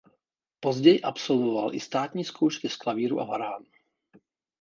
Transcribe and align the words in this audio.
Později 0.59 1.01
absolvoval 1.01 1.75
i 1.75 1.79
státní 1.79 2.23
zkoušky 2.25 2.69
z 2.69 2.75
klavíru 2.75 3.19
a 3.19 3.25
varhan. 3.25 3.65